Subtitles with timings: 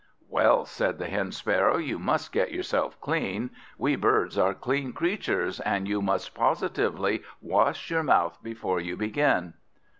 [0.27, 3.51] "Well," said the Hen sparrow, "you must get yourself clean.
[3.77, 9.53] We birds are clean creatures, and you must positively wash your mouth before you begin."